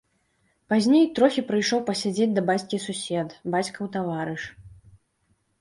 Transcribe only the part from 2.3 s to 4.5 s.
да бацькі сусед, бацькаў таварыш.